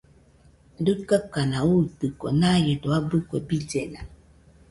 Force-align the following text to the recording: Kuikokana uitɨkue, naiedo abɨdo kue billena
Kuikokana 0.75 1.57
uitɨkue, 1.71 2.29
naiedo 2.41 2.87
abɨdo 2.97 3.17
kue 3.27 3.39
billena 3.47 3.99